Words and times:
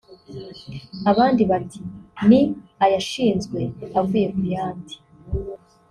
abandi 1.11 1.41
bati 1.51 1.79
ni 2.27 2.41
ayashinzwe 2.85 3.59
avuye 3.99 4.27
ku 4.35 4.43
yandi 4.53 4.95